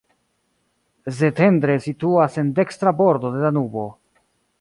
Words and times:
Szentendre 1.17 1.75
situas 1.87 2.39
en 2.43 2.49
dekstra 2.61 2.95
bordo 3.03 3.31
de 3.37 3.45
Danubo. 3.45 3.85